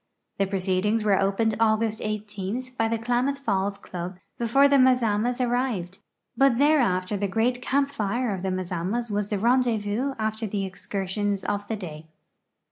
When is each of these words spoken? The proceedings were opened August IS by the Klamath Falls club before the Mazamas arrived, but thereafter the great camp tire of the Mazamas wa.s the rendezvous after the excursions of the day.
The 0.39 0.47
proceedings 0.47 1.03
were 1.03 1.21
opened 1.21 1.53
August 1.59 2.01
IS 2.01 2.71
by 2.71 2.87
the 2.87 2.97
Klamath 2.97 3.37
Falls 3.37 3.77
club 3.77 4.17
before 4.39 4.67
the 4.67 4.77
Mazamas 4.79 5.39
arrived, 5.39 5.99
but 6.35 6.57
thereafter 6.57 7.15
the 7.17 7.27
great 7.27 7.61
camp 7.61 7.91
tire 7.91 8.33
of 8.33 8.41
the 8.41 8.49
Mazamas 8.49 9.11
wa.s 9.11 9.27
the 9.27 9.37
rendezvous 9.37 10.15
after 10.17 10.47
the 10.47 10.65
excursions 10.65 11.43
of 11.45 11.67
the 11.67 11.75
day. 11.75 12.07